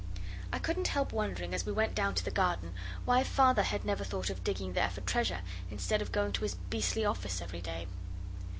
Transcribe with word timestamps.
I 0.51 0.57
couldn't 0.57 0.87
help 0.87 1.13
wondering 1.13 1.53
as 1.53 1.63
we 1.63 1.71
went 1.71 1.93
down 1.93 2.15
to 2.15 2.25
the 2.25 2.31
garden, 2.31 2.73
why 3.05 3.23
Father 3.23 3.61
had 3.61 3.85
never 3.85 4.03
thought 4.03 4.31
of 4.31 4.43
digging 4.43 4.73
there 4.73 4.89
for 4.89 5.01
treasure 5.01 5.41
instead 5.69 6.01
of 6.01 6.11
going 6.11 6.31
to 6.31 6.41
his 6.41 6.55
beastly 6.55 7.05
office 7.05 7.39
every 7.39 7.61
day. 7.61 7.85